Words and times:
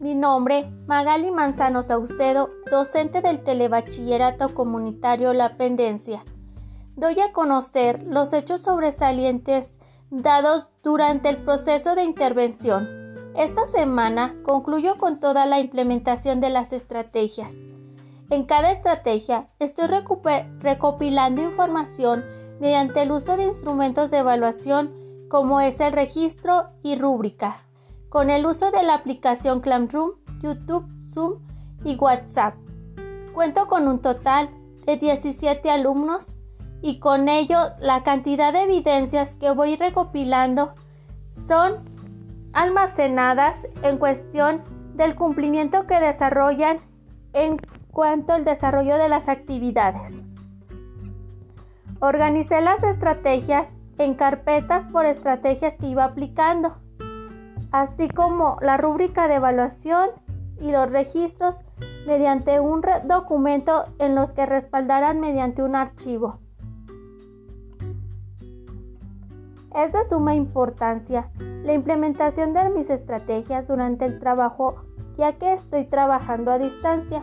nombre, 0.00 0.70
Magali 0.86 1.30
Manzano 1.30 1.82
Saucedo, 1.82 2.50
docente 2.70 3.20
del 3.20 3.42
Telebachillerato 3.42 4.54
Comunitario 4.54 5.32
La 5.32 5.56
Pendencia. 5.56 6.24
Doy 6.96 7.20
a 7.20 7.32
conocer 7.32 8.04
los 8.04 8.32
hechos 8.32 8.62
sobresalientes 8.62 9.78
dados 10.10 10.70
durante 10.82 11.28
el 11.28 11.38
proceso 11.38 11.94
de 11.94 12.04
intervención. 12.04 12.88
Esta 13.36 13.66
semana 13.66 14.34
concluyo 14.42 14.96
con 14.96 15.20
toda 15.20 15.46
la 15.46 15.60
implementación 15.60 16.40
de 16.40 16.50
las 16.50 16.72
estrategias. 16.72 17.52
En 18.30 18.44
cada 18.44 18.70
estrategia 18.72 19.48
estoy 19.58 19.86
recopilando 20.60 21.42
información 21.42 22.24
mediante 22.60 23.02
el 23.02 23.12
uso 23.12 23.36
de 23.36 23.44
instrumentos 23.44 24.10
de 24.10 24.18
evaluación 24.18 24.92
como 25.28 25.60
es 25.60 25.78
el 25.80 25.92
registro 25.92 26.70
y 26.82 26.96
rúbrica, 26.96 27.58
con 28.08 28.30
el 28.30 28.46
uso 28.46 28.70
de 28.70 28.82
la 28.82 28.94
aplicación 28.94 29.60
Classroom, 29.60 30.12
YouTube, 30.40 30.88
Zoom 30.94 31.40
y 31.84 31.96
WhatsApp. 31.96 32.54
Cuento 33.34 33.66
con 33.68 33.86
un 33.86 34.00
total 34.00 34.50
de 34.86 34.96
17 34.96 35.70
alumnos 35.70 36.34
y 36.80 36.98
con 36.98 37.28
ello 37.28 37.58
la 37.80 38.02
cantidad 38.02 38.52
de 38.52 38.62
evidencias 38.62 39.34
que 39.34 39.50
voy 39.50 39.76
recopilando 39.76 40.74
son 41.30 41.84
almacenadas 42.52 43.66
en 43.82 43.98
cuestión 43.98 44.62
del 44.94 45.14
cumplimiento 45.14 45.86
que 45.86 46.00
desarrollan 46.00 46.80
en 47.32 47.58
cuanto 47.92 48.32
al 48.32 48.44
desarrollo 48.44 48.96
de 48.96 49.08
las 49.08 49.28
actividades. 49.28 50.12
Organicé 52.00 52.60
las 52.60 52.82
estrategias 52.82 53.68
en 53.98 54.14
carpetas 54.14 54.90
por 54.92 55.04
estrategias 55.04 55.74
que 55.78 55.86
iba 55.86 56.04
aplicando, 56.04 56.76
así 57.72 58.08
como 58.08 58.58
la 58.60 58.76
rúbrica 58.76 59.28
de 59.28 59.36
evaluación 59.36 60.10
y 60.60 60.70
los 60.70 60.90
registros 60.90 61.54
mediante 62.06 62.60
un 62.60 62.82
documento 63.04 63.84
en 63.98 64.14
los 64.14 64.30
que 64.32 64.46
respaldaran 64.46 65.20
mediante 65.20 65.62
un 65.62 65.76
archivo. 65.76 66.38
Es 69.74 69.92
de 69.92 70.08
suma 70.08 70.34
importancia 70.34 71.28
la 71.62 71.74
implementación 71.74 72.54
de 72.54 72.70
mis 72.70 72.88
estrategias 72.88 73.68
durante 73.68 74.06
el 74.06 74.18
trabajo 74.18 74.82
ya 75.18 75.32
que 75.32 75.52
estoy 75.52 75.84
trabajando 75.84 76.52
a 76.52 76.58
distancia. 76.58 77.22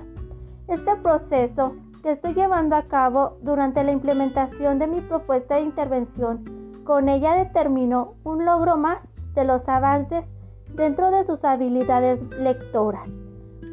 Este 0.67 0.95
proceso 0.97 1.75
que 2.03 2.11
estoy 2.11 2.33
llevando 2.33 2.75
a 2.75 2.83
cabo 2.83 3.37
durante 3.41 3.83
la 3.83 3.91
implementación 3.91 4.77
de 4.77 4.87
mi 4.87 5.01
propuesta 5.01 5.55
de 5.55 5.61
intervención, 5.61 6.83
con 6.83 7.09
ella 7.09 7.33
determino 7.33 8.13
un 8.23 8.45
logro 8.45 8.77
más 8.77 8.99
de 9.33 9.45
los 9.45 9.67
avances 9.67 10.25
dentro 10.73 11.11
de 11.11 11.25
sus 11.25 11.43
habilidades 11.43 12.19
lectoras. 12.39 13.09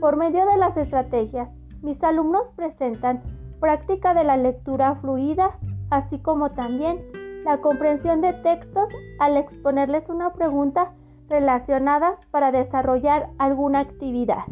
Por 0.01 0.17
medio 0.17 0.47
de 0.47 0.57
las 0.57 0.77
estrategias, 0.77 1.49
mis 1.83 2.03
alumnos 2.03 2.45
presentan 2.57 3.23
práctica 3.61 4.15
de 4.15 4.25
la 4.25 4.37
lectura 4.37 4.97
fluida, 4.97 5.59
así 5.91 6.19
como 6.19 6.51
también 6.51 7.01
la 7.45 7.61
comprensión 7.61 8.21
de 8.21 8.33
textos 8.33 8.89
al 9.19 9.37
exponerles 9.37 10.09
una 10.09 10.33
pregunta 10.33 10.93
relacionadas 11.29 12.25
para 12.27 12.53
desarrollar 12.53 13.31
alguna 13.39 13.81
actividad. 13.81 14.45